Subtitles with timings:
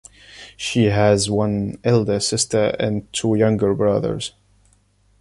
[0.57, 4.33] She has one elder sister and two younger brothers.